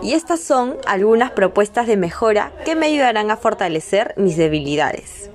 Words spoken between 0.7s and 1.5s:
algunas